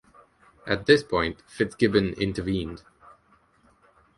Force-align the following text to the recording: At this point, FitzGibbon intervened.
At 0.65 0.87
this 0.87 1.03
point, 1.03 1.43
FitzGibbon 1.47 2.17
intervened. 2.19 2.81